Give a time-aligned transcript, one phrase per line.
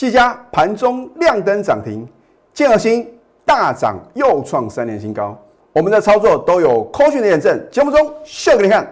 [0.00, 2.08] 技嘉盘中亮灯涨停，
[2.54, 3.06] 建和新
[3.44, 5.38] 大涨又创三年新高。
[5.74, 8.88] 我们的操作都有科学的验证，节目中秀给你看。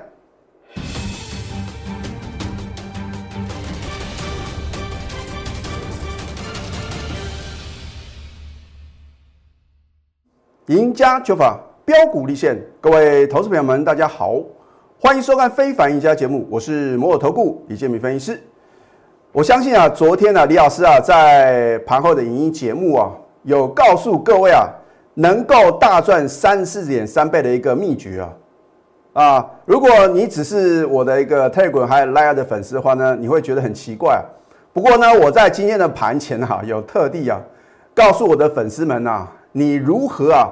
[10.66, 14.34] 赢家九法标股立现，各位投资朋友们，大家好，
[15.00, 18.42] 欢迎收看《非凡赢家》节目，我是摩尔投顾李建民分析师。
[19.30, 24.66] 我相信啊，昨天呢，李老师啊，在盘后的影音节目啊，有告诉各位啊，
[25.12, 28.32] 能够大赚三四点三倍的一个秘诀啊
[29.12, 29.50] 啊！
[29.66, 34.24] 如果你只是我的一个 Telegram 还有 Line 的粉丝的话呢，你会觉得很奇怪。
[34.72, 37.38] 不过呢，我在今天的盘前哈，有特地啊，
[37.94, 39.28] 告诉我的粉丝们呐。
[39.52, 40.48] 你如何啊，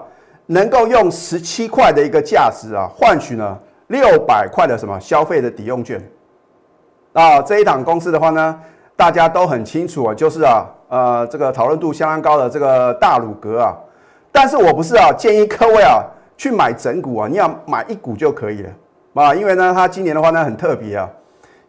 [0.47, 5.98] 能够用十七块的一个价值啊，换取呢六百块的什么消费的抵用券？
[7.16, 8.61] 啊，这一档公司的话呢，
[8.95, 13.75] 大家都很清楚啊，就是啊，呃，这个讨论度相当高的这个大鲁格啊。
[14.31, 16.05] 但是我不是啊，建议各位啊
[16.37, 18.70] 去买整股啊，你要买一股就可以了
[19.14, 21.09] 啊，因为呢，它今年的话呢很特别啊，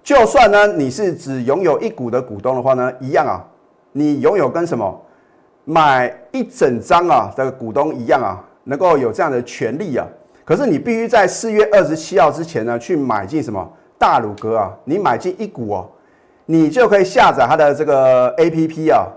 [0.04, 3.42] 就算呢你是只拥有一股的股东的话呢，一样啊，
[3.94, 5.02] 你拥有跟什么？
[5.64, 10.06] 买一整张啊的股东一样啊，能够有这样的权利啊。
[10.44, 13.66] 可是你必须在四月二十七号之前呢，去买进什么
[13.98, 14.74] 大鲁格啊？
[14.84, 15.90] 你买进一股哦，
[16.46, 19.08] 你就可以下载它的这个 A P P 啊，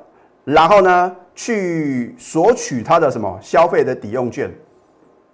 [0.44, 4.50] 然后呢去索取它的什么消费的抵用券。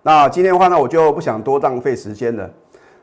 [0.02, 2.50] 那今天的话呢，我就不想多浪费时间了。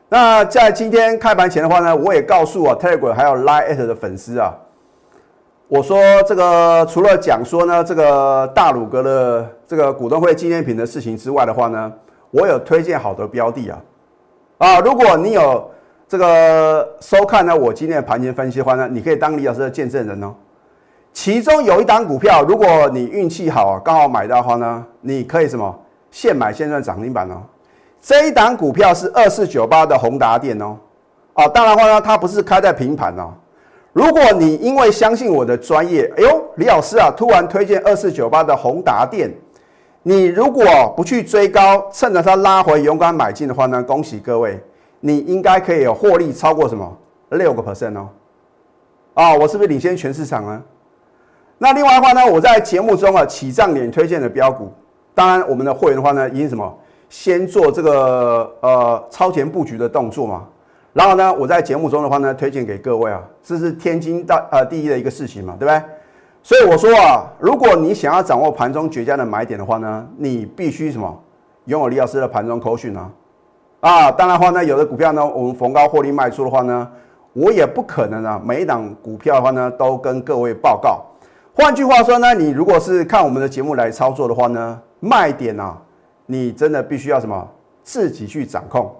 [0.08, 4.54] 那在今天开盘前的话呢，我也告诉啊 Telegram 还有 Line 的粉丝啊。
[5.66, 11.92] 我说这个除了讲说呢，这个大鲁格的这个股东会纪念品的事情之外的话呢，
[12.30, 13.80] 我有推荐好的标的啊
[14.58, 14.78] 啊！
[14.80, 15.68] 如果你有
[16.06, 20.34] 这个收看呢，我今天的盘前分析的话呢，你可以当李老师的见证人哦。
[21.12, 25.74] 其中有一档股票，如果你运气好啊，刚好买到的话呢，你可以什么
[26.10, 27.42] 现买现赚涨停板哦。
[28.00, 30.76] 这一档股票是二四九八的宏达电哦
[31.32, 33.32] 啊，当然话呢，它不是开在平盘哦。
[33.92, 39.32] 如果你因为相信我的专业，哎呦，李老师啊，突然推荐二四九八的宏达电，
[40.02, 40.64] 你如果
[40.96, 44.60] 不去追高，趁着它拉回勇敢买进的话呢，恭喜各位，
[45.06, 46.96] 你应该可以有获利超过什么
[47.28, 48.08] 六个 percent 哦，
[49.12, 50.62] 啊，我是不是领先全市场呢？
[51.58, 54.72] 那另外的话呢，我在节目中啊起涨点推荐的标股，
[55.14, 56.74] 当然我们的会员的话呢，已经什么
[57.10, 60.46] 先做这个呃超前布局的动作嘛。
[60.94, 65.82] 然后呢，我在节目中的话呢，推荐给各位啊，这是天经大呃第一的一个事情嘛，对不对？
[66.42, 71.22] 所以我说啊，如果你想要掌握盘中绝佳的买点的话呢，你必须什么
[71.66, 73.10] 拥有李老师的盘中口讯啊
[73.84, 74.10] 啊！
[74.10, 76.90] 当然话呢，有的股票呢，我们逢高获利卖出的话呢，
[77.34, 81.04] 我也不可能啊，每一档股票的话呢，都跟各位报告。
[81.52, 85.76] 换句话说呢，你如果是看我们的节目来操作的话呢，卖点啊，
[86.24, 87.46] 你真的必须要什么
[87.82, 88.90] 自己去掌控。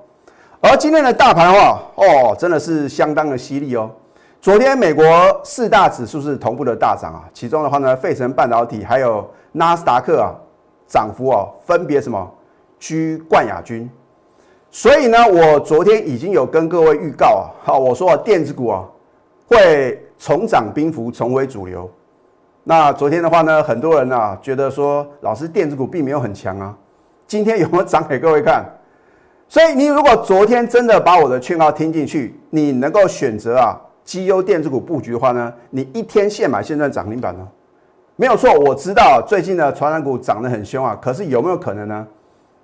[0.61, 3.91] 而今天的大盘的话，哦，真的是相当的犀利哦。
[4.39, 5.07] 昨天美国
[5.43, 10.37] 四大指数是同步的大涨啊，其中的话呢，费城半导体还有纳斯达克啊，
[10.87, 12.31] 涨幅哦，分别什么
[12.79, 13.89] 居冠亚军。
[14.75, 18.85] 所以呢，我昨天已经有跟各位预告啊，好，我说电子股啊
[19.47, 21.89] 会重涨兵符，重回主流。
[22.65, 26.77] 那昨天的话呢，很多人啊觉得说，老师电子股并没有很强啊，
[27.25, 28.65] 今天有没有涨给各位看？
[29.49, 37.47] 所以你如果昨天真的把我的劝告听进去，你能够选择啊绩优电子股布局的话呢，你一天现买现赚涨停板呢，
[38.17, 38.53] 没有错。
[38.53, 42.05] 我知道最近的传染股涨得很凶啊，可是有没有可能呢？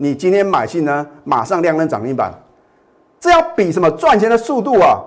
[0.02, 2.32] 你今天买进呢，马上亮灯涨停板，
[3.20, 4.98] 这要比什么赚钱的速度啊？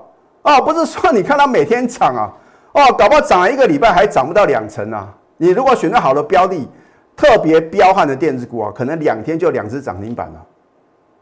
[0.44, 2.32] 哦，不是说你看它每天涨啊，
[2.74, 5.12] 哦，搞不好涨了一个礼拜还涨不到两成啊。
[5.38, 6.70] 你如果选择好的标的，
[7.16, 10.46] 特别彪悍的电子股啊，可能两天就两只涨停板了。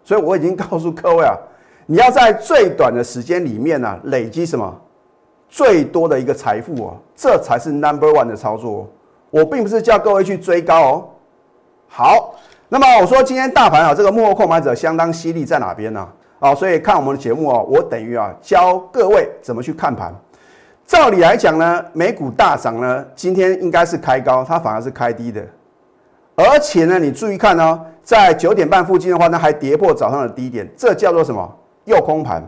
[0.03, 1.33] 所以我已经告诉各位啊，
[1.85, 4.81] 你要在最短的时间里面呢，累积什么
[5.47, 8.85] 最多的一个财富哦，这才是 number one 的操作。
[9.29, 11.09] 我并不是叫各位去追高哦。
[11.87, 12.35] 好，
[12.73, 16.07] 那么我说今天大盘啊，这个幕后控盘者相当犀利在哪边呢？
[16.39, 20.15] 啊，所以看我们的节目啊，我等于啊教各位怎么去看盘。
[20.85, 25.45] 照理来讲呢，美股大涨呢，今天应该是开高，它反而是开低的。
[26.33, 31.57] 而且呢，你注意看哦，在九点半附近的话呢，还跌破早上的低点，这叫做什么？
[31.83, 32.41] 诱空盘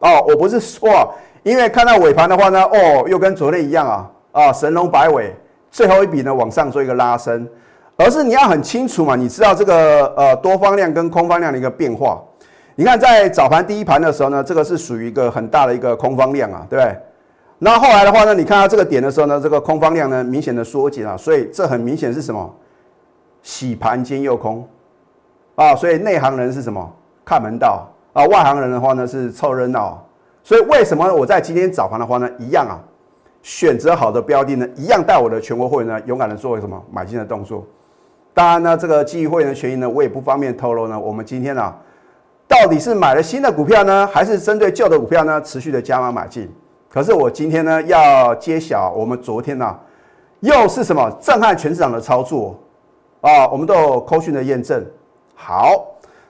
[0.00, 0.22] 哦。
[0.28, 1.10] 我不是说，
[1.42, 5.34] 因为看到尾盘的话呢，哦，又跟昨天一样啊啊，神龙摆尾，
[5.70, 7.48] 最后一笔呢往上做一个拉升，
[8.00, 12.22] 而是你要很清楚嘛，你知道这个呃多方量跟空方量的一个变化。
[12.76, 16.96] 你看在早盘第一盘的时候呢，这个是属于一个很大的一个空方量啊，对不对？
[17.58, 22.54] 那后来的话呢，你看到这个点的时候呢，这个空方量呢明显的缩减啊，所以这很明显是什么？
[23.42, 24.64] 洗盘兼诱空
[25.56, 26.88] 啊，所以内行人是什么？
[27.24, 30.00] 看门道啊，外行人的话呢是凑热闹。
[30.44, 32.78] 所以为什么我在今天早盘的话呢，一样啊，
[33.42, 37.66] 选择好的标的呢，一样带我的全国会员呢，勇敢的做什么买进的动作。
[38.38, 40.96] 当然呢，这个基于会员的权益呢，我也不方便透露呢。
[40.96, 41.74] 我们今天呢，
[42.46, 46.48] 到底是买了新的股票呢，还是针对旧的股票呢，持续的加码买进？
[46.88, 49.76] 可是我今天呢，要揭晓我们昨天呢，
[50.38, 52.56] 又是什么震撼全市场的操作
[53.22, 53.48] 啊？
[53.48, 54.86] 我们都有扣讯的验证。
[55.34, 55.84] 好，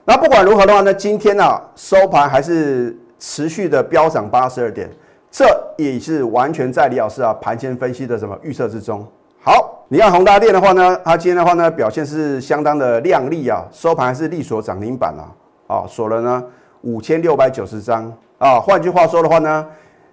[0.07, 4.89] 那不管如何的话呢，今天呢收盘还是持续的飙涨八十二点，
[5.31, 5.45] 这
[5.77, 9.07] 也是完全在李老师啊盘前分析的什么预测之中。
[9.43, 9.75] 好。
[9.91, 15.25] 你看宏达电的话呢，它今天的话呢表现是相当的亮丽啊，收盘是力锁涨停板啊，
[15.67, 16.45] 啊锁了呢
[16.83, 18.61] 五千六百九十张啊。
[18.61, 19.67] 换句话说的话呢，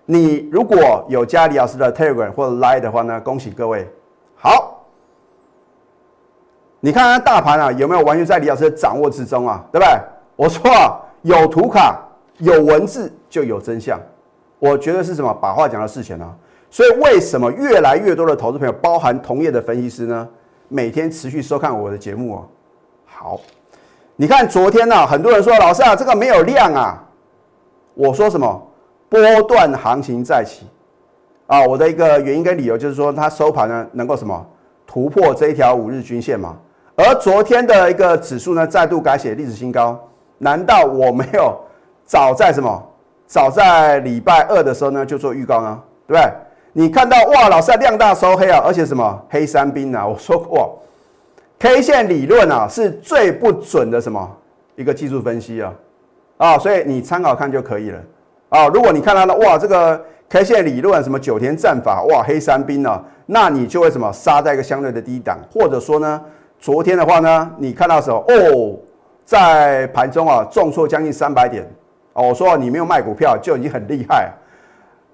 [0.06, 3.86] 你如果有加李老师的 Telegram 或者 Line 的话呢，恭喜各位。
[4.38, 4.86] 好，
[6.80, 9.62] 你看看大盘啊有没有完全在李老师的掌握之中啊？
[9.74, 9.94] 对不对？
[10.38, 12.00] 我说啊，有图卡
[12.38, 14.00] 有文字就有真相，
[14.58, 15.34] 我觉得是什么？
[15.42, 16.34] 把话讲到事前啊。
[16.76, 20.28] 所以，为什么越来越多的投资朋友，包含同业的分析师呢？
[20.68, 22.46] 每天持续收看我的节目哦。
[23.06, 23.40] 好，
[24.18, 27.02] 你看昨天呢，很多人说老师啊，这个没有量啊。
[27.94, 28.62] 我说什么？
[29.08, 30.68] 波段行情再起
[31.48, 31.66] 啊！
[31.66, 34.46] 我的一个原因跟理由就是说，它收盘呢能够什么
[34.86, 36.58] 突破这一条五日均线嘛。
[36.98, 39.98] 而昨天的一个指数呢再度改写历史新高，
[40.40, 41.58] 难道我没有
[42.04, 42.86] 早在什么？
[43.26, 45.82] 早在礼拜二的时候呢就做预告呢？
[46.06, 46.32] 对不对？
[46.78, 50.06] 你看到哇，老师量大收黑啊，而且什么黑三兵啊？
[50.06, 50.78] 我说过
[51.58, 54.30] ，K 线理论啊是最不准的什么
[54.76, 55.74] 一个技术分析啊
[56.36, 58.00] 啊，所以你参考看就可以了
[58.50, 58.68] 啊。
[58.68, 66.22] 如果你看到了哇，这个 K 线理论什么九田战法哇黑三兵啊，那你就会什么杀在一个相对的低档，或者说呢，
[66.60, 68.76] 昨天的话呢，你看到时候哦，
[69.24, 71.66] 在盘中啊重挫将近三百点
[72.12, 74.30] 哦，我说你没有卖股票就已经很厉害。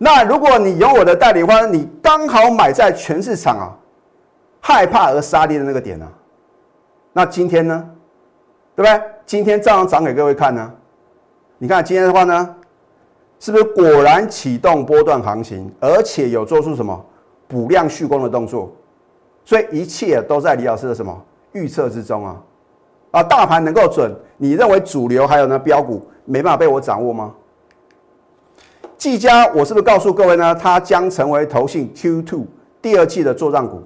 [0.03, 3.77] 那如果你有我的代理话，你刚好买在全市场啊
[4.59, 6.07] 害怕而杀跌的那个点呢？
[7.13, 7.87] 那今天呢，
[8.75, 9.07] 对不对？
[9.27, 10.73] 今天照样涨给各位看呢。
[11.59, 12.55] 你看今天的话呢，
[13.39, 16.99] 是不是果然启动波段行情，而且有做出什么
[17.47, 18.73] 补量续攻的动作？
[19.45, 21.15] 所以一切都在李老师的什么
[21.51, 22.41] 预测之中啊？
[23.11, 27.35] 啊，大盘能够准，你认为主流还有呢标股没办法被我掌握吗？
[29.01, 30.53] 技嘉，我是不是告诉各位呢？
[30.53, 32.45] 它将成为投信 Q2
[32.79, 33.81] 第二季的做账股，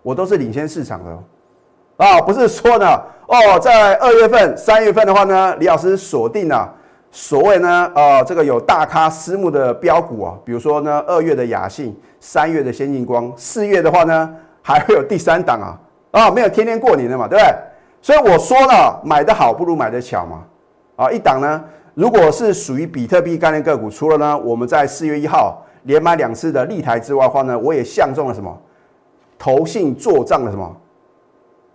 [0.00, 2.20] 我都是领先市场的啊！
[2.20, 2.86] 不是说呢，
[3.26, 6.72] 哦，在二月份、三月份的话呢，李老师锁定了
[7.10, 14.32] 所谓呢，呃，这个有大咖私募的标股啊，比如说呢，二月的雅信，三月的先进光，四月的话呢，
[14.62, 15.74] 还会有第三档啊，
[16.12, 17.54] 啊，没有天天过年的嘛，对不对？
[18.00, 20.44] 所以我说呢，买的好不如买的巧嘛，
[20.94, 21.60] 啊，一档呢。
[21.94, 28.56] 如果是属于比特币概念个股，除了呢我们在四月一号连买两次的立台之外的话呢，我也相中了什么？
[29.38, 30.76] 投信做账的什么？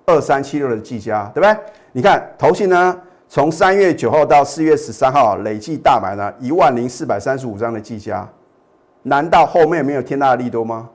[0.05, 1.57] 二三七六的技嘉，对不对？
[1.91, 2.95] 你看投信呢，
[3.27, 8.27] 从三月九号到四月十三号累计大买了一万零四百三十五张的技嘉，
[9.01, 10.89] 难道后面没有天大的利多吗？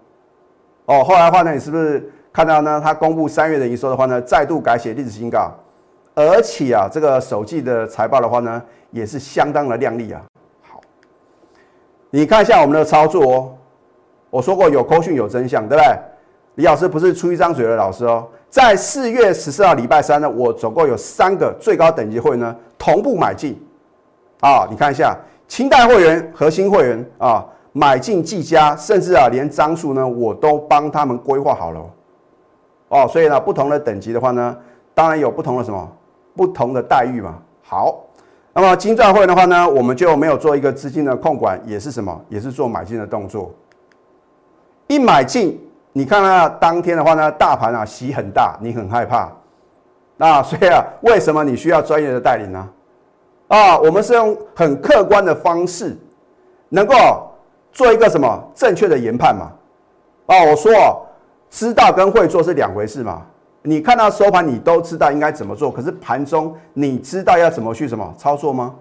[0.84, 2.80] 哦，后来的话呢，你是不是看到呢？
[2.80, 5.52] 他公布三月的营收的话呢，再度改写历史新高，
[6.14, 8.62] 而且啊，这个首季的财报的话呢？
[8.92, 10.20] 也是相当的靓丽啊！
[10.68, 10.80] 好，
[12.10, 13.54] 你看一下我们的操作哦。
[14.28, 15.96] 我说过有扣讯有真相，对不对？
[16.56, 18.26] 李老师不是出一张嘴的老师哦。
[18.48, 23.56] 在四月十四号礼拜三呢，我总共有三个最高等级会呢同步买进
[24.40, 24.66] 啊。
[24.68, 31.80] 你看一下清代会员、核心会员啊，买进技嘉，甚至啊连张数呢我都帮他们规划好了
[32.88, 33.06] 哦。
[33.06, 34.56] 所以呢，不同的等级的话呢，
[34.94, 35.96] 当然有不同的什么
[36.40, 37.34] 不同的待遇嘛。
[37.62, 38.06] 好。
[38.52, 42.20] 那么金钻会的话呢，我们就没有做一个资金的控管，也是什么？
[42.28, 43.54] 也是做买进的动作。
[44.88, 45.60] 一买进，
[45.92, 49.30] 你看啊，当天的话呢，大盘啊洗很大，你很害怕。
[50.16, 52.68] 那所以啊，为什么你需要专业的带领呢？
[53.48, 55.96] 啊，我们是用很客观的方式，
[56.70, 56.96] 能够
[57.70, 59.52] 做一个什么正确的研判嘛？
[60.26, 61.06] 啊，我说哦，
[61.50, 63.22] 知道跟会做是两回事嘛。
[63.62, 68.74] 你看到收盘，你都知道应该怎么做，可是盘中你知道要怎么去什么操作吗？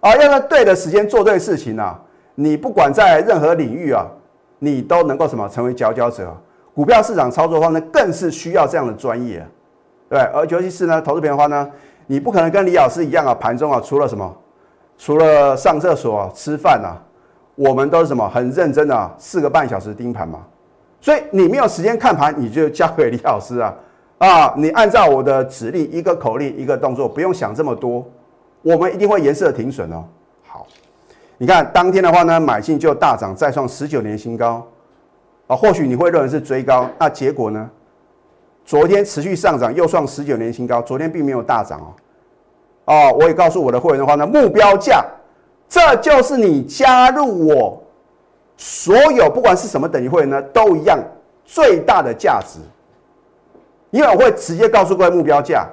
[0.00, 2.00] 啊，要在对的时间做对事情啊！
[2.34, 4.06] 你不管在任何领域啊，
[4.58, 6.34] 你都能够什么成为佼佼者。
[6.74, 9.44] 股票市场操作方呢，更是需要这样的专业，
[10.08, 10.20] 对。
[10.20, 11.70] 而尤其是呢，投资品的话呢，
[12.06, 14.36] 你不可能跟李老师一样啊，盘中啊，除了什么，
[14.98, 16.96] 除了上厕所、吃饭啊，
[17.54, 20.40] 我们都是什么很认真的四个半小时盯盘嘛。
[21.00, 23.74] 所以你没有时间看盘，你就交给李老师啊
[24.18, 24.54] 啊！
[24.56, 28.04] 你按照我的指令，一个口令，一个动作，不用想这么多，
[28.62, 30.02] 我们一定会颜色停损哦。
[30.46, 30.66] 好，
[31.36, 34.66] 你看当天的话呢，买进就大涨，再创十九年新高
[35.46, 35.54] 啊。
[35.54, 37.70] 或许你会认为是追高，那结果呢？
[38.64, 40.82] 昨天持续上涨，又创十九年新高。
[40.82, 41.92] 昨天并没有大涨哦。
[42.86, 45.04] 哦，我也告诉我的会员的话呢，目标价，
[45.68, 47.82] 这就是你加入我。
[48.56, 50.98] 所有不管是什么等级会呢，都一样
[51.44, 52.58] 最大的价值，
[53.90, 55.66] 因为我会直接告诉各位目标价，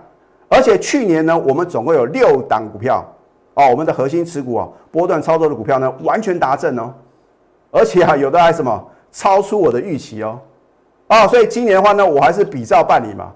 [0.50, 3.06] 而且去年呢，我们总共有六档股票
[3.54, 6.94] 哦，我们的核心持股啊，波段操作的股票呢，完全达阵哦，
[7.72, 10.40] 而且啊，有的还什么超出我的预期哦，
[11.08, 13.32] 啊，所以今年的话呢，我还是比照办理嘛，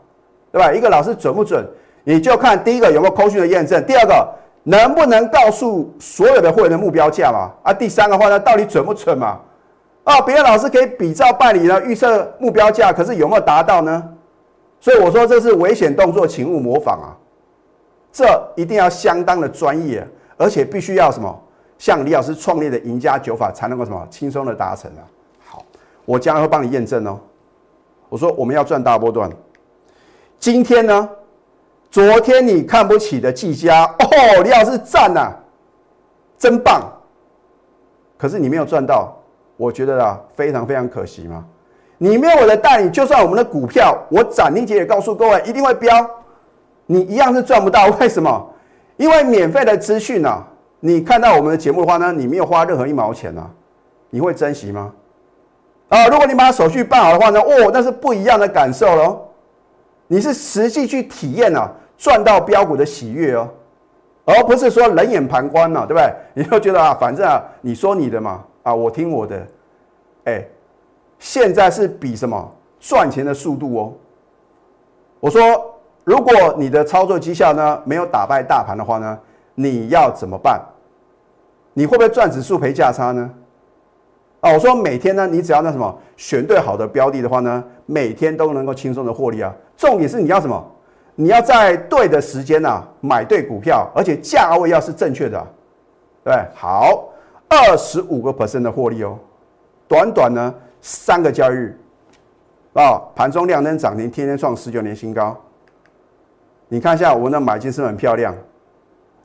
[0.52, 0.74] 对吧？
[0.74, 1.66] 一个老师准不准，
[2.04, 4.28] 你就看第一个有没有扣讯的验证，第二个。
[4.70, 7.52] 能不能告诉所有的会员的目标价嘛？
[7.64, 9.40] 啊，第三个话呢，到底准不准嘛？
[10.04, 14.04] 啊，别的老师可以比照办理呢，预测目标价，可是有没有达到呢？
[14.82, 17.16] 所以我说这是危险动作，请勿模仿啊！
[18.12, 18.26] 这
[18.58, 20.06] 一定要相当的专业，
[20.36, 21.34] 而且必须要什么？
[21.78, 25.02] 像李老师创立的赢家九法才能够什么轻松的达成啊！
[25.46, 25.64] 好，
[26.04, 27.18] 我将来会帮你验证哦。
[28.10, 29.32] 我说我们要赚大波段，
[30.38, 31.10] 今天呢？
[31.90, 35.32] 昨天你看不起的技嘉哦，李老师赞呐，
[36.38, 36.82] 真棒。
[38.18, 39.16] 可是你没有赚到，
[39.56, 41.46] 我觉得啊，非常非常可惜嘛。
[41.98, 46.08] 你没有我的带领，就算我们的股票，我斩钉截铁告诉各位，一定会飙，
[46.86, 47.88] 你一样是赚不到。
[48.00, 48.54] 为什么？
[48.98, 50.46] 因为免费的资讯啊，
[50.80, 53.50] 你看到我们的节目的话呢，你没有花任何一毛钱啊，
[54.10, 54.92] 你会珍惜吗？
[55.90, 59.27] 啊，如果你把手续办好的话呢，哦，那是不一样的感受喽。
[60.08, 63.50] 你是实际去体验啊，赚到标股的喜悦哦，
[64.26, 66.14] 而不是说冷眼旁观嘛，对不对？
[66.34, 69.48] 你就觉得啊，反正啊，你说你的嘛，啊，我听我的，
[70.26, 70.46] 哎，
[71.20, 73.94] 现在是比什么赚钱的速度哦。
[75.20, 75.42] 我说，
[76.04, 79.20] 如果你的操作绩效呢没有打败大盘的话呢，
[79.56, 80.62] 你要怎么办？
[81.74, 83.30] 你会不会赚指数赔价差呢？
[84.40, 89.54] 啊，我说每天呢，你只要那什么选对好的标的的话呢，每天都能够轻松的获利啊。
[89.76, 90.64] 重点是你要什么？
[91.16, 95.48] 你要在对的时间呐买对股票，而且价位要是正确的，
[96.24, 97.10] 对好，
[97.50, 99.18] 二十五个 percent 的获利哦，
[99.88, 101.80] 短短呢三个交易日
[102.74, 105.36] 啊，盘中亮灯涨停，天天创十九年新高。
[106.68, 108.36] 你看一下我们的买进是很漂亮，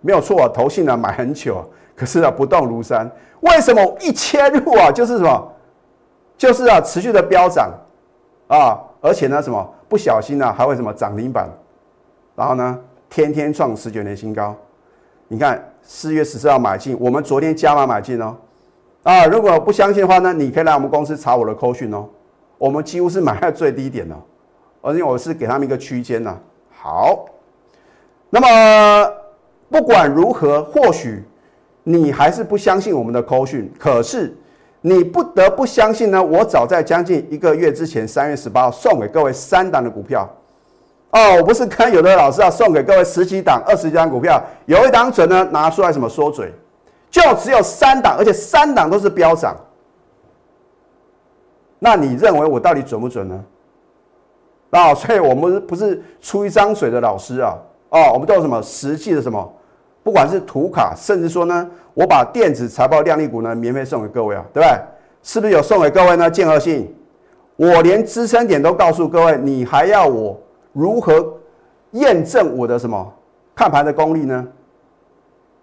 [0.01, 1.63] 没有错啊，投信呢买很久，
[1.95, 3.11] 可是啊不动如山。
[3.41, 5.53] 为什么一切入啊，就是什么，
[6.39, 7.73] 就是啊，持续的飙涨
[8.47, 11.51] 啊，而且呢，什么不小心呢，还会什么涨停板，
[12.37, 12.79] 然后呢，
[13.11, 14.55] 天天创十九年新高。
[15.27, 18.37] 你看四月十四号买进，我们昨天加码买进哦。
[19.03, 22.09] 啊，如果不相信的话呢，你可以来我们公司查我的扣讯哦。
[22.59, 24.15] 我们几乎是买在最低点哦，
[24.83, 26.39] 而且我是给他们一个区间呢。
[26.71, 27.25] 好，
[28.31, 29.13] 那么
[29.69, 31.25] 不管如何，或许。
[31.85, 34.37] 你还是不相信我们的扣讯，可是
[34.81, 36.23] 你不得不相信呢。
[36.23, 40.29] 我早在将近一个月之前，三月十八号送给各位三档的股票
[41.11, 46.53] 哦，我不是看有的老师要送给各位十几档、二十几档股票，有一档准呢，拿出来什么说嘴，
[47.11, 49.57] 就只有三档，而且三档都是飙涨。
[51.79, 53.45] 那你认为我到底准不准呢？
[54.71, 57.59] 啊，所以我们不是出一张嘴的老师啊，
[57.91, 59.53] 哦，我们都有什么实际的什么？
[60.03, 64.77] 不管是图卡，甚至说呢，我把电子财报靓丽股呢免费送给各位啊，对不对？
[65.23, 66.29] 是不是有送给各位呢？
[66.29, 66.93] 建和信，
[67.55, 70.37] 我连支撑点都告诉各位，你还要我
[70.73, 71.35] 如何
[71.93, 73.13] 验证我的什么
[73.55, 74.45] 看盘的功力呢？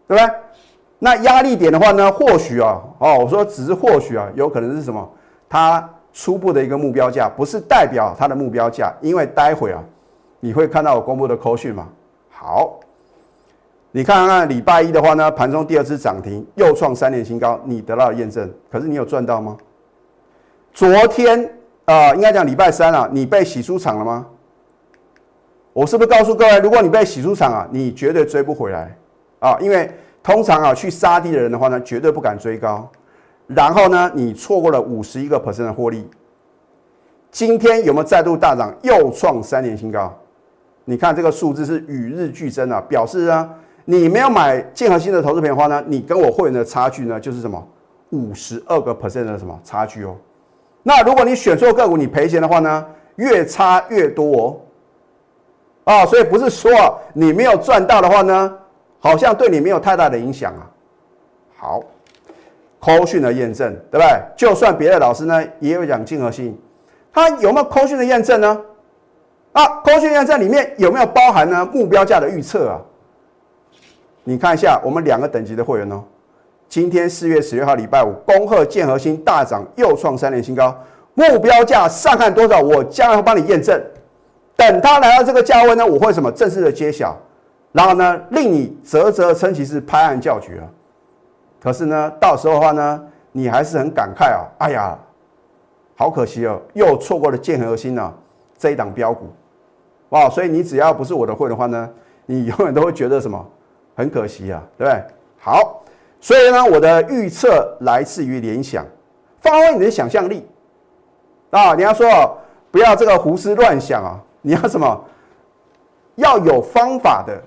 [0.08, 0.34] 对不对？
[1.00, 5.05] 那压力点的话呢，或许啊，哦，我说只是或许啊，有可能是什么？
[5.50, 9.84] 它初步的一个目标价，不是代表它的目标价，因为待会啊，
[10.39, 11.89] 你会看到我公布的扣讯嘛。
[12.29, 12.78] 好。
[13.91, 19.58] 你看看礼拜一的话呢，盘中第二次涨停，又创三年新高，你得到了验证，可是你有赚到吗？
[20.72, 21.51] 昨天
[21.86, 24.27] 啊，应该讲礼拜三啊，你被洗出场了吗？
[25.74, 28.96] 我是不是告诉各位，如果你被洗出场啊，你绝对追不回来
[29.39, 29.89] 啊，因为
[30.22, 32.88] 通常啊，去杀低的人的话呢，绝对不敢追高，
[33.48, 36.08] 然后呢，你错过了五十一个 percent 的获利，
[37.31, 40.15] 今天有没有再度大涨，又创三年新高？
[40.86, 43.50] 你看这个数字是与日俱增啊，表示啊。
[43.91, 47.67] 你没有买建和新的投资品的话呢，你跟我会员的差距呢就是什么
[48.12, 50.15] 五十二个 percent 的什么差距哦。
[50.84, 54.38] 那如果你选错个股，你赔钱的话呢，越差越多
[55.86, 55.91] 哦。
[55.91, 56.72] 啊，所以不是说
[57.13, 58.55] 你没有赚到的话呢，
[59.00, 60.69] 好像对你没有太大的影响啊。
[61.58, 61.81] 好，
[62.79, 64.22] 扣讯的验证，对不对？
[64.38, 66.55] 就算别的老师呢也有讲竞合性，
[67.12, 68.62] 它有没有扣讯的验证呢？
[69.53, 72.79] 啊，扣讯验证里面有没有包含呢目标价的预测啊？
[74.29, 76.03] 你看一下我们两个等级的会员哦。
[76.67, 80.77] 今天四月十六号礼拜五，恭贺建和新大涨，又创三年新高，
[81.15, 82.59] 目标价上看多少？
[82.62, 83.81] 我将要帮你验证。
[84.55, 87.17] 等它来到这个价位呢，我会什么正式的揭晓，
[87.71, 90.69] 然后呢，令你啧啧称奇，是拍案叫绝啊。
[91.59, 94.95] 可是呢，到时候的话呢，你还是很感慨啊，哎呀，
[95.95, 98.13] 好可惜哦，又错过了建和新呢
[98.59, 99.25] 这一档标股，
[100.09, 100.29] 哇！
[100.29, 101.89] 所以你只要不是我的会的话呢，
[102.27, 103.43] 你永远都会觉得什么？
[104.00, 105.03] 很可惜啊，对不对？
[105.38, 105.84] 好，
[106.22, 108.86] 所以呢，我的预测来自于联想，
[109.41, 110.48] 发挥你的想象力
[111.50, 111.75] 啊！
[111.75, 112.38] 你要说
[112.72, 115.03] 不要这个胡思乱想啊，你要什么？
[116.15, 117.41] 要有方法的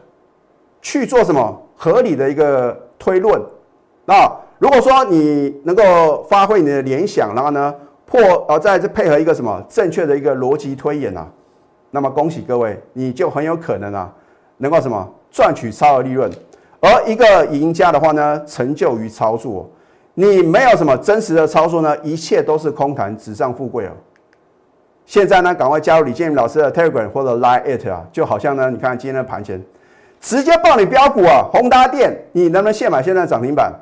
[0.82, 3.40] 去做什么合理的一个推论
[4.04, 4.36] 啊！
[4.58, 11.26] 如果说你能够发挥你的联想，然后呢破呃，再配合一个什么正确的一个逻辑推演啊，
[11.90, 14.12] 那么恭喜各位，你就很有可能啊，
[14.58, 15.14] 能够什么？
[15.32, 16.30] 赚取超额利润，
[16.78, 19.68] 而一个赢家的话呢，成就于操作。
[20.12, 23.90] 你没有什么真实的操作呢，一切都是空谈，纸上富贵哦。
[25.06, 29.58] 现在呢，赶快加入李建明老师的 Telegram 或者 Line it 啊，就好像呢，你看今天的盘前，
[30.20, 33.72] 直接报你标股啊，宏达电，你能不能现买现在涨停板？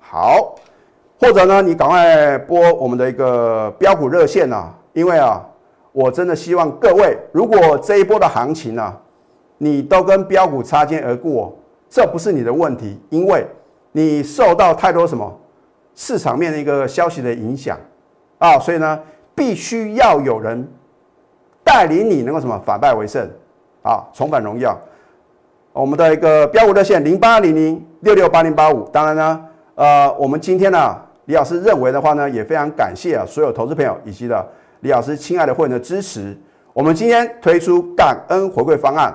[0.00, 0.54] 好，
[1.20, 5.46] 或者呢，你赶快拨我们的一个标股热线啊，因为啊，
[5.92, 8.98] 我真的希望各位，如果这一波的行情啊。
[9.64, 11.56] 你都跟标股擦肩而过，
[11.88, 13.46] 这不是你的问题，因为
[13.92, 15.32] 你受到太多什么
[15.94, 17.78] 市场面的一个消息的影响
[18.38, 18.98] 啊，所以呢，
[19.36, 20.68] 必须要有人
[21.62, 23.24] 带领你能够什么反败为胜
[23.84, 24.76] 啊，重返荣耀。
[25.72, 34.44] 我们的一个标股热线零八零零六六八零八五，当然呢，呃，我们今天呢，李老师认为的话呢，也非常感谢啊所有投资朋友以及的
[34.80, 36.36] 李老师亲爱的会员的支持，
[36.72, 39.14] 我们今天推出感恩回馈方案。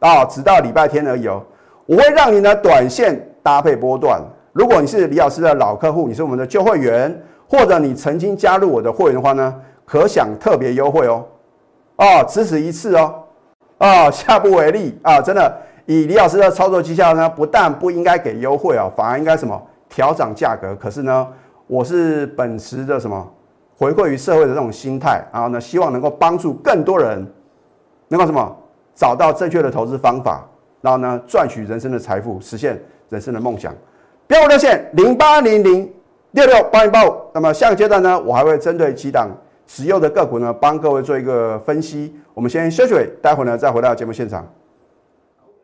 [0.00, 1.42] 啊，直到礼拜天而已哦。
[1.86, 4.20] 我会让你呢短线搭配波段。
[4.52, 11.24] 如果你是李老师的老客户，你是我们的旧会员，或者你曾经加入我的会员的话呢，可享特别优惠哦。
[11.96, 13.14] 哦，只此一次哦。
[13.78, 15.20] 哦，下不为例啊！
[15.20, 20.74] 真的，以李老师的操作绩效呢，不但不应该给优惠啊，反而应该什么调涨价格。
[20.76, 21.26] 可是呢，
[21.66, 23.26] 我是本持的什么
[23.78, 27.26] 回馈于社会的这种心态，然后呢，希望能够帮助更多人
[28.08, 28.56] 能够什么。
[29.00, 30.46] 找到正确的投资方法，
[30.82, 33.74] 然后呢，赚取人生的财富，实现人生的梦想。
[34.26, 35.90] 标股热线零八零零
[36.32, 37.16] 六六八零八五。
[37.32, 39.30] 那么下个阶段呢，我还会针对几档
[39.66, 42.14] 持有的个股呢，帮各位做一个分析。
[42.34, 44.46] 我们先休息，待会呢再回到节目现场。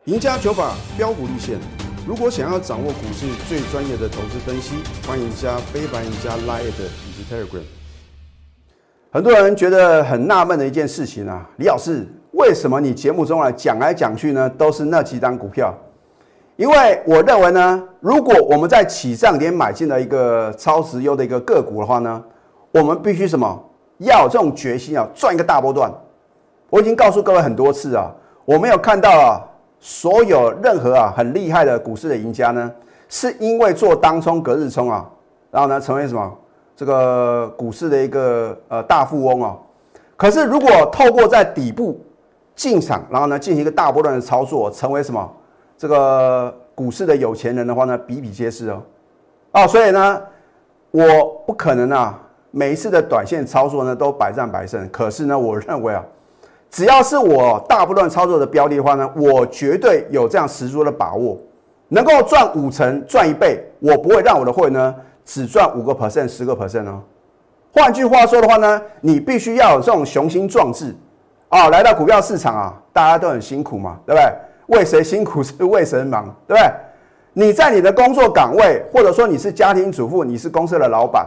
[0.05, 1.59] 赢家九法标股立线。
[2.07, 7.61] 如果想要掌握股市最专业的投资分析，欢迎加非凡、加 Line 以及 Telegram。
[9.11, 12.03] 很多人觉得很纳闷的一件事情啊，李老师。
[12.37, 15.73] 为什么你节目中啊讲来讲去呢，都是那几张股票？
[16.55, 22.23] 因为我认为呢，如果我们在起涨点买进了一个超值优的一个个股的话呢，
[22.71, 23.63] 我们必须什么？
[23.97, 25.91] 要有这种决心啊，赚一个大波段。
[26.69, 28.11] 我已经告诉各位很多次啊，
[28.45, 29.41] 我没有看到啊，
[29.79, 32.71] 所有任何啊很厉害的股市的赢家呢，
[33.09, 35.09] 是因为做当冲隔日冲啊，
[35.49, 36.31] 然后呢成为什么
[36.75, 39.57] 这个股市的一个呃大富翁啊。
[40.15, 41.99] 可是如果透过在底部，
[42.57, 45.31] 进场，然后呢，进行一个大波段的操作，成为什么？
[45.77, 48.81] 这个股市的有钱人的话呢，比比皆是哦。
[49.51, 50.19] 哦，所以呢，
[50.89, 51.03] 我
[51.45, 54.89] 不可能啊，每一次的短线操作呢都百战百胜。
[54.89, 56.03] 可是呢，我认为啊，
[56.71, 61.37] 只要是我大波段操作的标的的话呢，我绝对有这样十足的把握，
[61.89, 67.03] 能够赚五成、赚一倍，我不会让我的会呢只赚五个 percent、十个 percent 哦。
[67.71, 70.95] 换句话说的话呢，你必须要有这种雄心壮志。
[71.49, 74.77] 啊，来到股票市场啊，大家都很辛苦嘛，对不对？
[74.77, 76.71] 为谁辛苦是为谁忙，对不对？
[77.31, 81.25] 你在你的工作岗位，或者说你是家庭主妇，你是公司的老板，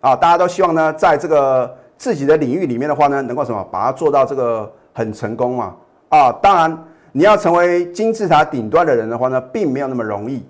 [0.00, 5.76] 啊，大家都希望呢，在这个自己的领域里面的话呢，能够什么，把它做到这个很成功嘛。
[6.08, 10.44] 啊，当然你要成为金字塔顶端的人的话呢，并没有那么容易。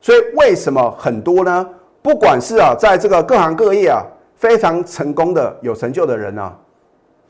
[0.00, 1.66] 所以为什么很多呢？
[2.02, 4.02] 不管是啊，在这个各行各业啊，
[4.34, 6.52] 非常成功的有成就的人啊。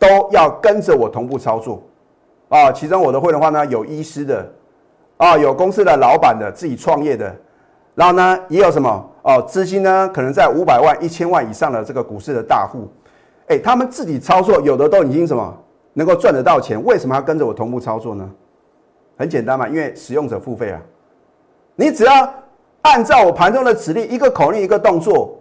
[0.05, 1.83] 都要跟着我同步操作，
[2.49, 4.53] 啊，其中我的会的话呢，有医师的，
[5.17, 7.35] 啊，有公司的老板的，自己创业的，
[7.95, 9.11] 然后呢，也有什么？
[9.23, 12.87] 哦，资金呢，可能在五百万、一千万以上的这个股市的大户，
[13.47, 15.57] 哎，他们自己操作，有的都已经什么？
[15.95, 18.29] 能够赚得到钱，为什么要跟着我同步操作呢？
[19.17, 20.81] 很简单嘛，因为使用者付费啊，
[21.77, 22.29] 你只要
[22.83, 25.38] 按照我盘中的指令，一个口令一个动作，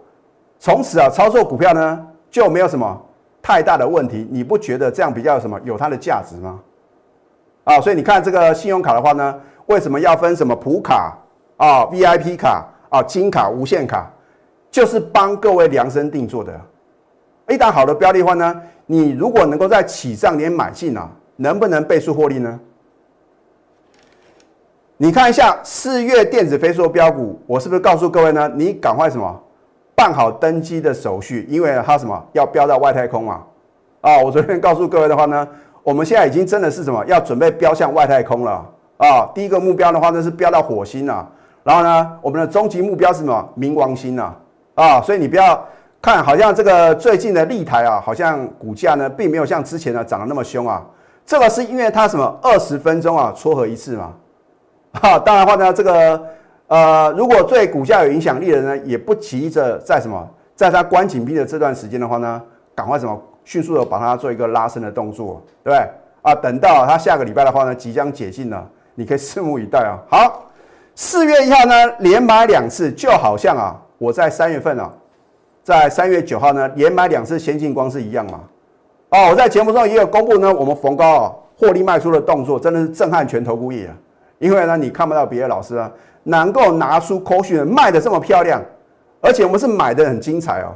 [0.58, 3.02] 从此啊操作股票呢就没有什么
[3.44, 4.26] 太大的问题。
[4.30, 6.58] 你不觉得这样比较有什么有它的价值吗？
[7.64, 11.16] 啊，所以你看这个信用卡的话呢，为什么要分什么普卡
[11.58, 14.10] 啊、VIP 卡啊、金卡、无限卡，
[14.70, 16.58] 就是帮各位量身定做的。
[17.48, 22.58] 一档好的标的话呢，你如果能够在起涨点买进啊，能不能倍数获利呢？
[24.96, 28.48] 你看一下四月电子飞速标股，我是不是告诉各位呢？
[28.54, 29.43] 你赶快什么
[29.94, 33.42] 办好登机的手续，因为它什么要标到外太空嘛？
[34.00, 35.46] 啊，我昨天告诉各位的话呢，
[35.82, 38.66] 我们现在已经真的是什么要准备标向外太空了
[38.98, 39.30] 啊！
[39.34, 41.28] 第一个目标的话呢是标到火星啊，
[41.62, 43.48] 然后呢，我们的终极目标是什么？
[43.58, 44.36] 冥王星啊！
[44.74, 45.64] 啊，所以你不要。
[46.02, 50.84] 看，好像这个最近的立台啊，好像股价呢，并没有像之前呢涨得那么凶啊。
[51.24, 54.12] 这个是因为它什么二十分钟啊撮合一次嘛。
[55.00, 56.22] 哈，当然话呢，这个
[56.66, 62.40] 呃，如果对股价有影响力的人呢，也不急着在什么，在它关紧闭的这段时间的话呢，
[62.74, 65.88] 赶快什么迅速的把它做一个拉升的动作，对不对？
[66.22, 69.98] 啊，等到它下个礼拜的话呢，即将解禁了，你可以拭目以待啊。
[70.10, 70.44] 好，
[70.94, 74.90] 四月一号呢，连买两次，就好像啊，我在三月份啊。
[75.62, 78.40] 在三月九号呢，连买两次先进光是一样嘛？
[79.08, 83.96] 哦，我在节目中也有公布呢，我们逢高啊获利卖出的动作，真的是震撼全投顾业啊！
[84.38, 85.90] 因为呢，你看不到别的老师啊
[86.24, 88.60] 能够拿出口讯卖的这么漂亮，
[89.20, 90.74] 而且我们是买的很精彩哦，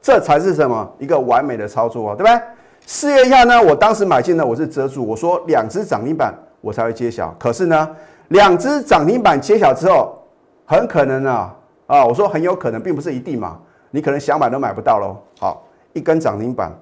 [0.00, 2.40] 这才是什么一个完美的操作哦，对不对？
[2.86, 7.88] 四月一下呢，我当时买进呢，我是遮住，我说两只涨停板我才会揭晓，可是呢，
[8.28, 10.18] 两只涨停板揭晓之后，
[10.64, 11.54] 很可能啊
[11.86, 13.58] 啊，我说很有可能，并不是一定嘛。
[13.90, 15.16] 你可能想买都买不到喽。
[15.38, 16.72] 好，一根涨停板，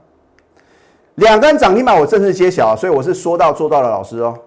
[1.15, 4.39] 两根涨停板，我正式揭晓，所以我是说到做到的老师哦。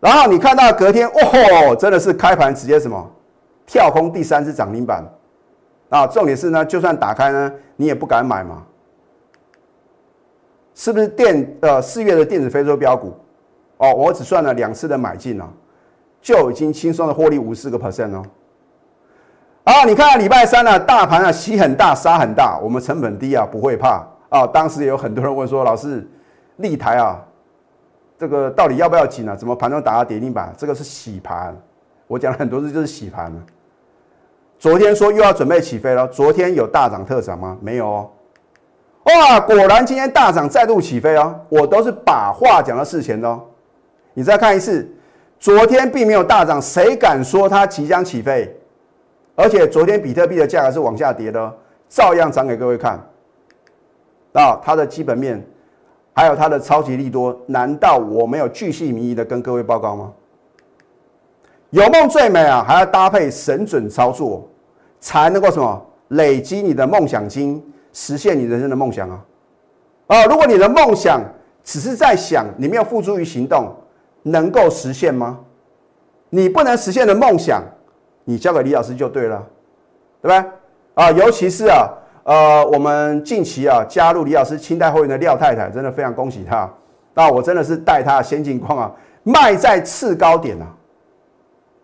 [0.00, 3.10] 然后你看到隔天，哦，真的是开盘直接什么
[3.66, 5.04] 跳空第三只涨停板
[5.90, 6.06] 啊！
[6.06, 8.64] 重点是呢，就算打开呢，你也不敢买嘛。
[10.74, 13.14] 是不是电呃四月的电子非洲标股？
[13.76, 15.46] 哦，我只算了两次的买进啊，
[16.22, 18.22] 就已经轻松的获利五十个 percent 哦。
[19.64, 24.46] 啊，你看礼拜三呢，大盘啊洗很大，杀很大，我们成本低啊，不会怕啊。
[24.46, 26.08] 当时有很多人问说，老师，
[26.56, 27.22] 立台啊，
[28.20, 29.34] 这个到底要不要紧啊？
[29.34, 30.52] 怎么盘中打到跌停板？
[30.54, 31.56] 这个是洗盘，
[32.06, 33.32] 我讲了很多次就是洗盘。
[34.58, 37.56] 昨天说又要准备起飞了，昨天有大涨特涨吗？
[37.62, 38.10] 没有哦。
[39.04, 41.34] 哇，果然今天大涨再度起飞哦。
[41.48, 43.42] 我都是把话讲到事前的哦。
[44.12, 44.86] 你再看一次，
[45.38, 48.54] 昨天并没有大涨，谁敢说它即将起飞？
[49.34, 51.56] 而且昨天比特币的价格是往下跌的，
[51.88, 53.00] 照样涨给各位看。
[54.34, 55.42] 啊，它的基本面，
[56.12, 60.12] 还有它的超级利多，难道我没有巨细靡遗的跟各位报告吗？
[61.70, 64.48] 有梦最美啊，还要搭配神准操作，
[64.98, 69.24] 才能够什么累积你的梦想金，实现你人生的梦想啊！
[70.08, 71.22] 啊，如果你的梦想
[71.62, 73.72] 只是在想，你没有付诸于行动，
[74.22, 75.38] 能够实现吗？
[76.28, 77.62] 你不能实现的梦想。
[78.24, 79.44] 你交给李老师就对了，
[80.22, 80.50] 对不对？
[80.94, 81.88] 啊，尤其是啊，
[82.30, 86.70] 呃，我们近期啊加入李老师清代会员的廖太太，真的非常恭喜她。
[87.12, 88.92] 那我真的是带她先进光啊，
[89.24, 90.66] 卖在次高点啊。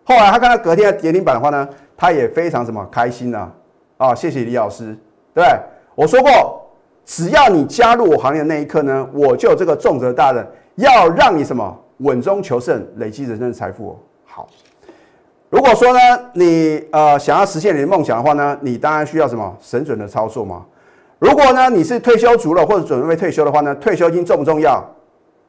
[0.05, 3.51] 后来她看到隔天的跌停板的话呢，她也非常什么开心呢？
[3.97, 4.97] 啊，谢谢李老师，
[5.33, 5.59] 对不对？
[5.95, 6.65] 我说过，
[7.03, 13.99] 只要你加入我行业的那一刻呢，我就有这个重责大任，要让你什么稳中求胜，累积人生的财富。
[14.23, 14.47] 好。
[15.49, 15.99] 如果说呢，
[16.33, 20.65] 你呃想要实现你的梦想的话呢，你当然需要什么神准的操作嘛。
[21.19, 24.83] 如果呢你是退休族了或者准备退休的话呢，退休金重不重要？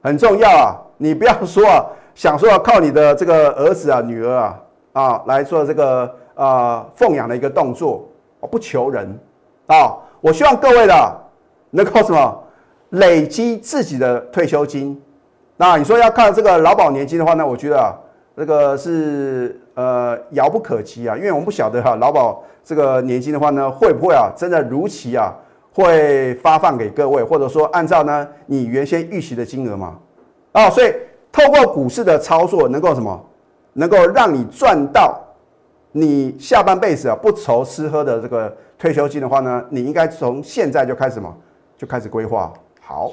[0.01, 0.77] 很重要啊！
[0.99, 1.85] 你不要说啊，
[2.15, 4.61] 想说靠你的这个儿子啊、女儿啊
[4.93, 8.09] 啊来做这个啊奉养的一个动作，
[8.39, 9.19] 我不求人
[9.67, 9.97] 啊。
[10.21, 11.21] 我希望各位的
[11.71, 12.45] 能够什么
[12.91, 15.03] 累积自己的退休金。
[15.57, 17.93] 那你说要看这个劳保年金的话呢，我觉得啊。
[18.37, 25.33] 这个是呃遥不可及啊，因为我们不晓得哈劳保这个年金的话呢，会不会啊真的如期啊
[25.73, 29.97] 会发放给各位，或者说按照呢你原先预期的金额嘛？
[30.51, 30.93] 啊，所以
[31.31, 33.25] 透过股市的操作，能够什么？
[33.75, 35.17] 能够让你赚到
[35.93, 41.33] 你下半辈子啊不愁吃喝的这个退休金的话呢，你应该从现在就开始嘛，
[41.77, 43.13] 就开始规划好。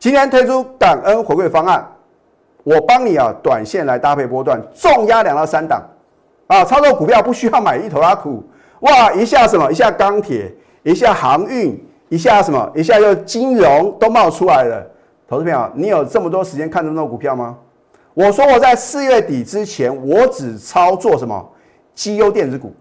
[0.00, 1.86] 今天推出感恩回馈方案。
[2.64, 5.82] 我帮你啊，短线来搭配波段，重压两到三档，
[6.46, 8.42] 啊，操作股票不需要买一头拉苦，
[8.80, 14.86] 哇，一下什么，一下钢铁，一下航运，一下什么，一下又金融都冒出来了。
[15.28, 17.56] 投资朋友，你有这么多时间看这么多股票吗？
[18.14, 21.48] 我说我在四月底之前，我只操作什么？
[21.94, 22.72] 绩优电子股。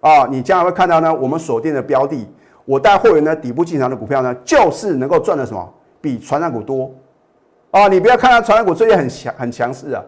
[0.00, 2.26] 啊，你将来会看到呢，我们锁定的标的，
[2.64, 6.90] 我带会员呢底部进场的股票呢，就是能够赚的什么，比传染股多。
[7.70, 7.88] 啊！
[7.88, 10.02] 你不要看它传染股最近很强很强势啊，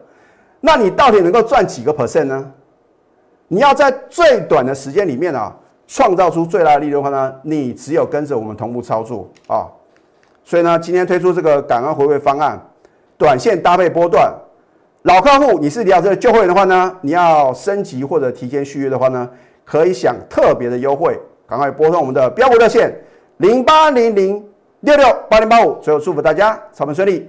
[0.61, 2.53] 那你到底能够赚几个 percent 呢？
[3.49, 5.55] 你要在最短的时间里面啊，
[5.87, 9.67] 创造出最大的利润的话呢，你只有跟着我们同步操作啊。
[10.43, 12.61] 所以呢，今天推出这个感恩回馈方案，
[13.19, 14.33] 短线搭配波段。
[15.03, 19.29] 老客户，你是李老师的旧会员的话呢，你要升级或者提前续约的话呢，
[19.65, 21.19] 可以享特别的优惠。
[21.47, 22.95] 赶快拨通我们的标股热线
[23.39, 24.47] 零八零零
[24.81, 25.79] 六六八零八五。
[25.81, 27.29] 最后祝福大家操盘顺利，